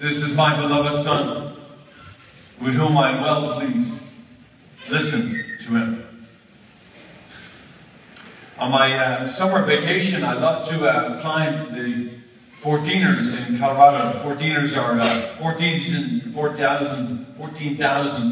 [0.00, 1.56] This is my beloved Son,
[2.58, 4.00] with whom I am well pleased.
[4.88, 6.26] Listen to him.
[8.56, 12.12] On my uh, summer vacation, I love to uh, climb the
[12.62, 14.18] 14ers in Colorado.
[14.20, 17.76] 14ers are uh, 14,000 14,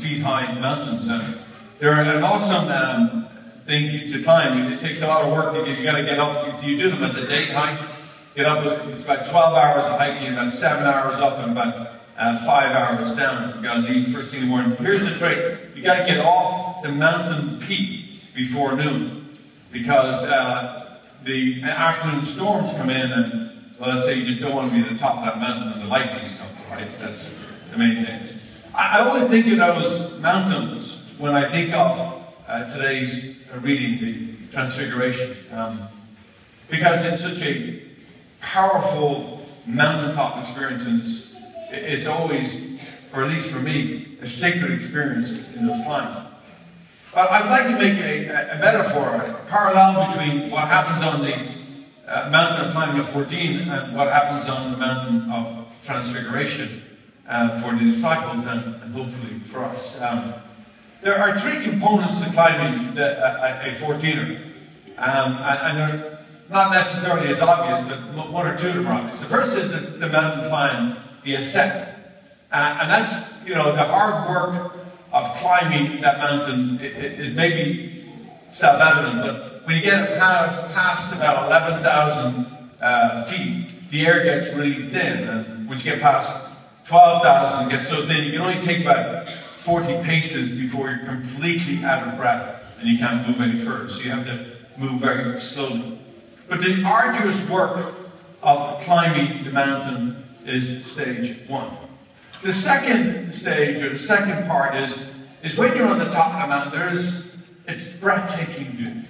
[0.00, 1.08] feet high mountains.
[1.08, 1.36] And
[1.78, 3.28] they're an awesome um,
[3.66, 4.72] thing to climb.
[4.72, 5.52] It takes a lot of work.
[5.52, 6.62] To, you got to get up.
[6.62, 7.99] Do you do them as a day hike.
[8.34, 8.86] Get up.
[8.86, 13.16] It's about 12 hours of hiking, about seven hours up, and about uh, five hours
[13.16, 13.56] down.
[13.56, 14.76] You got to leave first thing in the morning.
[14.76, 19.36] Here's the trick: you got to get off the mountain peak before noon,
[19.72, 24.70] because uh, the afternoon storms come in, and well, let's say you just don't want
[24.70, 26.48] to be at the top of that mountain when the lightning's come.
[26.70, 26.88] Right?
[27.00, 27.34] That's
[27.72, 28.28] the main thing.
[28.74, 34.52] I, I always think of those mountains when I think of uh, today's reading, the
[34.52, 35.88] Transfiguration, um,
[36.68, 37.89] because it's such a
[38.40, 41.26] powerful mountaintop experience, and it's,
[41.70, 42.78] it's always,
[43.12, 46.26] or at least for me, a sacred experience in those times.
[47.14, 51.60] But I'd like to make a, a metaphor, a parallel between what happens on the
[52.10, 56.82] uh, mountain of climbing of 14 and what happens on the mountain of transfiguration
[57.28, 60.00] uh, for the disciples and, and, hopefully for us.
[60.00, 60.34] Um,
[61.02, 64.42] there are three components to climbing the, a, a 14er,
[64.98, 66.19] um, and, and they're
[66.50, 69.20] not necessarily as obvious, but one or two of them are obvious.
[69.20, 71.88] The first is the, the mountain climb, the ascent.
[72.52, 74.76] Uh, and that's, you know, the hard work
[75.12, 78.12] of climbing that mountain is maybe
[78.52, 82.46] self-evident, but when you get past, about 11,000
[82.80, 85.28] uh, feet, the air gets really thin.
[85.28, 86.52] And once you get past
[86.86, 89.30] 12,000, it gets so thin, you can only take about
[89.62, 93.90] 40 paces before you're completely out of breath and you can't move any further.
[93.90, 95.98] So you have to move very slowly.
[96.50, 97.94] But the arduous work
[98.42, 101.70] of climbing the mountain is stage one.
[102.42, 104.98] The second stage, or the second part, is,
[105.44, 107.36] is when you're on the top of the mountain, there's,
[107.68, 109.04] it's breathtaking view.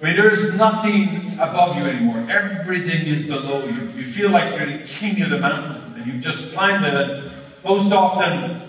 [0.00, 2.26] I mean, there is nothing above you anymore.
[2.28, 3.90] Everything is below you.
[3.90, 7.30] You feel like you're the king of the mountain, and you've just climbed it.
[7.62, 8.62] Most often,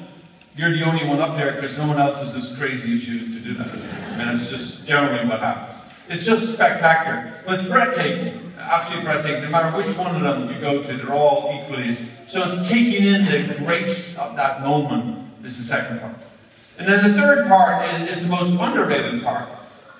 [0.55, 3.19] you're the only one up there because no one else is as crazy as you
[3.33, 3.69] to do that.
[3.69, 5.84] And it's just generally what happens.
[6.09, 7.33] It's just spectacular.
[7.45, 8.53] But it's breathtaking.
[8.57, 9.43] Absolutely breathtaking.
[9.43, 11.97] No matter which one of them you go to, they're all equally.
[12.27, 16.15] So it's taking in the grace of that moment is the second part.
[16.77, 19.49] And then the third part is, is the most underrated part,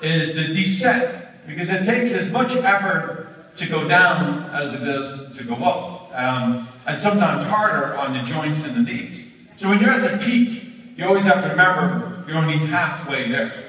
[0.01, 1.25] is the descent.
[1.47, 6.11] Because it takes as much effort to go down as it does to go up.
[6.13, 9.25] Um, and sometimes harder on the joints and the knees.
[9.57, 10.63] So when you're at the peak,
[10.97, 13.63] you always have to remember you're only halfway there.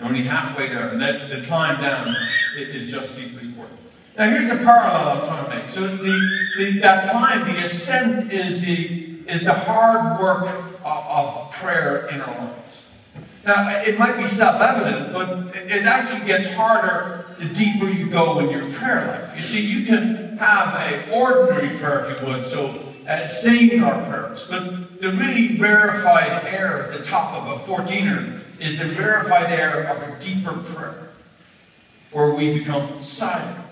[0.00, 2.14] Only halfway there, and then the climb down
[2.56, 3.80] is just equally important.
[4.18, 5.70] Now, here's the parallel I'm trying to make.
[5.74, 10.48] So, the, the, that climb, the ascent, is the, is the hard work
[10.84, 12.62] of, of prayer in our lives.
[13.46, 18.10] Now, it might be self evident, but it, it actually gets harder the deeper you
[18.10, 19.36] go in your prayer life.
[19.36, 24.04] You see, you can have an ordinary prayer, if you would, so uh, saying our
[24.04, 29.50] prayers, but the really rarefied air at the top of a 14er is the rarefied
[29.50, 31.08] air of a deeper prayer,
[32.10, 33.64] where we become silent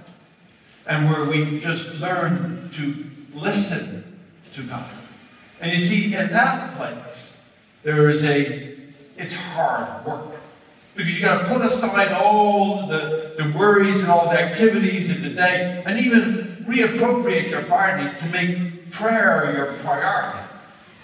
[0.87, 4.21] and where we just learn to listen
[4.55, 4.91] to God.
[5.61, 7.37] And you see, in that place,
[7.83, 8.77] there is a,
[9.17, 10.37] it's hard work.
[10.95, 15.23] Because you got to put aside all the, the worries and all the activities of
[15.23, 20.39] the day and even reappropriate your priorities to make prayer your priority.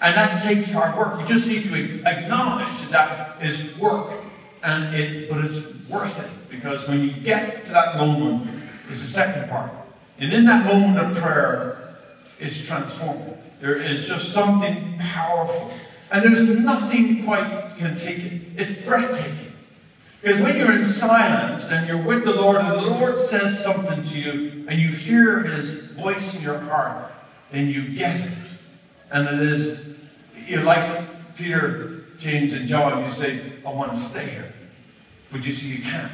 [0.01, 1.21] And that takes hard work.
[1.21, 4.19] You just need to acknowledge that that is work.
[4.63, 9.07] And it, but it's worth it because when you get to that moment, is the
[9.07, 9.71] second part.
[10.19, 11.95] And in that moment of prayer,
[12.39, 13.37] it's transformative.
[13.59, 15.71] There is just something powerful.
[16.11, 18.41] And there's nothing quite can take it.
[18.57, 19.53] It's breathtaking.
[20.21, 24.07] Because when you're in silence and you're with the Lord and the Lord says something
[24.07, 27.11] to you and you hear his voice in your heart,
[27.51, 28.37] then you get it.
[29.11, 29.95] And it is
[30.47, 34.53] you like Peter, James, and John, you say, I want to stay here.
[35.31, 36.11] But you see, you can't.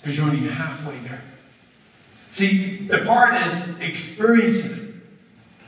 [0.00, 1.22] Because you're only halfway there.
[2.32, 5.00] See, the part is experiencing.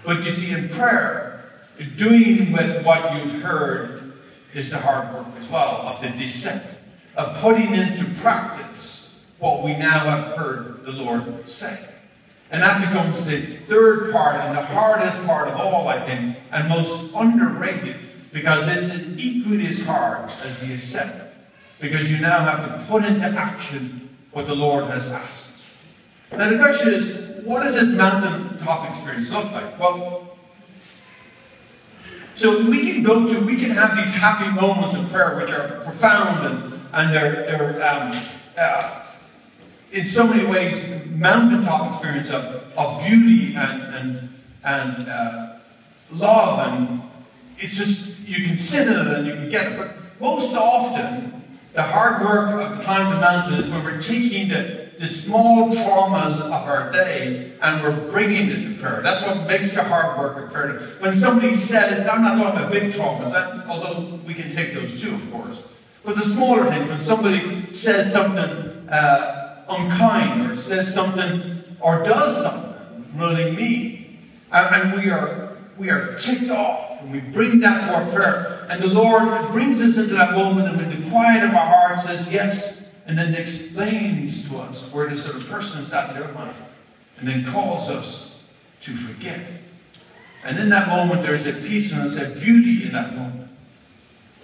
[0.04, 1.44] But you see, in prayer,
[1.96, 4.14] doing with what you've heard
[4.54, 6.62] is the hard work as well of the descent,
[7.16, 11.78] of putting into practice what we now have heard the Lord say.
[12.52, 16.68] And that becomes the third part and the hardest part of all, I think, and
[16.68, 17.96] most underrated,
[18.30, 21.22] because it's equally as hard as the ascent.
[21.80, 25.62] Because you now have to put into action what the Lord has asked.
[26.30, 29.78] Now the question is, what does this mountaintop experience look like?
[29.78, 30.36] Well,
[32.36, 35.80] So we can go to, we can have these happy moments of prayer which are
[35.84, 38.12] profound and, and they're, they're um,
[38.58, 39.01] uh,
[39.92, 42.44] in so many ways mountaintop experience of,
[42.76, 44.28] of beauty and, and,
[44.64, 45.56] and uh,
[46.10, 47.02] love and
[47.58, 49.78] it's just, you can sit in it and you can get it.
[49.78, 54.90] But most often, the hard work of climbing the mountain is when we're taking the,
[54.98, 59.00] the small traumas of our day and we're bringing it to prayer.
[59.02, 60.96] That's what makes the hard work of prayer.
[60.98, 65.00] When somebody says, I'm not talking about big traumas, that, although we can take those
[65.00, 65.58] too, of course.
[66.04, 72.42] But the smaller things, when somebody says something uh, unkind or says something or does
[72.42, 74.18] something really mean,
[74.50, 78.66] and, we are we are ticked off and we bring that to our prayer.
[78.68, 82.00] And the Lord brings us into that moment and with the quiet of our heart
[82.00, 86.56] says, Yes, and then explains to us where this other person is at their life.
[87.18, 88.34] And then calls us
[88.82, 89.40] to forget.
[90.44, 93.50] And in that moment there is a peace and there's a beauty in that moment.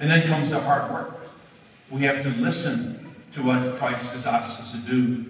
[0.01, 1.21] And then comes the hard work.
[1.91, 5.27] We have to listen to what Christ has asked us to do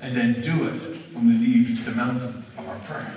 [0.00, 3.14] and then do it when we leave the mountain of our prayer.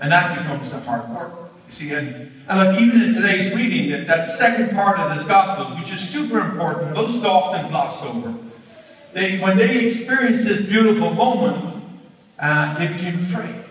[0.00, 1.50] And that becomes the hard work.
[1.70, 5.92] See, and, and even in today's reading, that, that second part of this gospel, which
[5.92, 8.34] is super important, most often glossed over,
[9.12, 11.84] they, when they experienced this beautiful moment,
[12.38, 13.64] uh, they became afraid.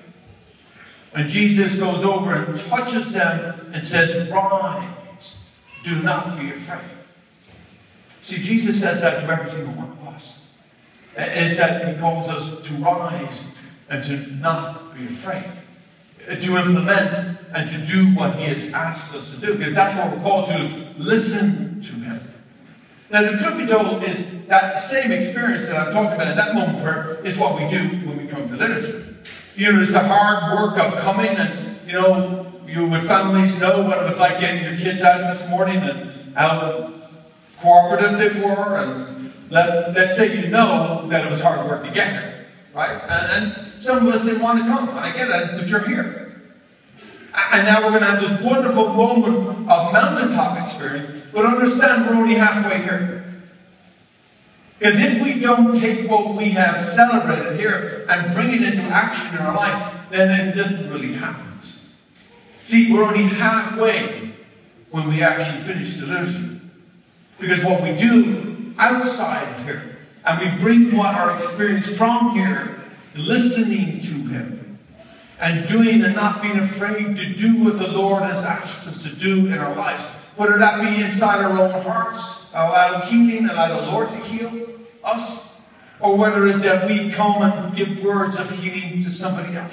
[1.14, 5.38] And Jesus goes over and touches them and says, Rise,
[5.84, 6.97] do not be afraid.
[8.28, 10.34] See, Jesus says that to every single one of us.
[11.18, 13.46] Is that he calls us to rise
[13.90, 15.46] and to not be afraid
[16.28, 20.12] to implement and to do what He has asked us to do, because that's what
[20.12, 22.22] we're called to listen to Him.
[23.10, 26.54] Now, the truth be told is that same experience that I'm talking about in that
[26.54, 29.16] moment is what we do when we come to liturgy.
[29.56, 33.84] You know, it's the hard work of coming, and you know, you with families know
[33.84, 36.94] what it was like getting your kids out this morning and how
[37.62, 41.92] cooperative they were, and let, let's say you know that it was hard work to
[41.92, 43.02] get here, right?
[43.10, 44.90] And, and some of us didn't want to come.
[44.90, 46.42] I get that, but you're here.
[47.34, 52.16] And now we're going to have this wonderful moment of mountaintop experience, but understand we're
[52.16, 53.26] only halfway here.
[54.80, 59.36] Because if we don't take what we have celebrated here and bring it into action
[59.36, 61.46] in our life, then it doesn't really happen.
[62.68, 64.34] See, we're only halfway
[64.92, 66.60] when we actually finish the liturgy.
[67.40, 72.82] Because what we do outside here, and we bring what our experience from here
[73.16, 74.80] listening to Him,
[75.40, 79.10] and doing and not being afraid to do what the Lord has asked us to
[79.10, 80.04] do in our lives.
[80.36, 84.68] Whether that be inside our own hearts, allow healing, allow the Lord to heal
[85.04, 85.58] us,
[86.00, 89.72] or whether it that we come and give words of healing to somebody else.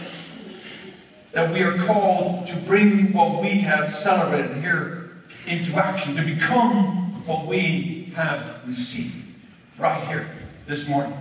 [1.32, 5.10] That we are called to bring what we have celebrated here
[5.46, 9.16] into action, to become what we have received
[9.78, 10.30] right here
[10.66, 11.16] this morning.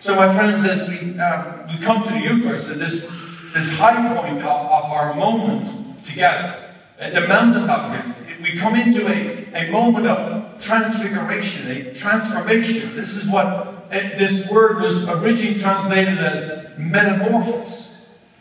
[0.00, 3.06] So, my friends, as we, uh, we come to the Eucharist, and this,
[3.54, 9.06] this high point of, of our moment together, at the mountaintop here, we come into
[9.06, 12.94] a, a moment of transfiguration, a transformation.
[12.96, 17.92] This is what uh, this word was originally translated as metamorphosis.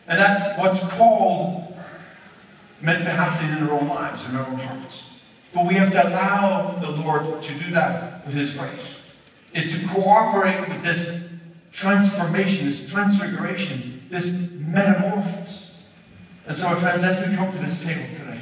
[0.07, 1.77] And that's what's called
[2.81, 5.03] meant to happen in our own lives, in our own hearts.
[5.53, 8.99] But we have to allow the Lord to do that with His grace.
[9.53, 11.27] Is to cooperate with this
[11.73, 15.71] transformation, this transfiguration, this metamorphosis.
[16.47, 18.41] And so, friends, as we come to this table today,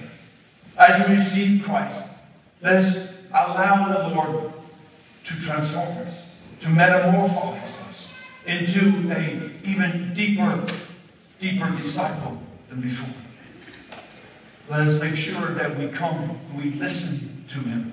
[0.78, 2.08] as we receive Christ,
[2.62, 4.54] let us allow the Lord
[5.26, 6.14] to transform us,
[6.62, 8.12] to metamorphose us
[8.46, 10.66] into a even deeper,
[11.40, 13.14] deeper disciple than before.
[14.70, 17.92] Let us make sure that we come, we listen to Him,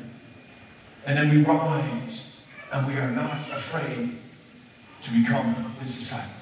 [1.06, 2.36] and then we rise,
[2.70, 4.18] and we are not afraid
[5.04, 6.35] to become his disciple.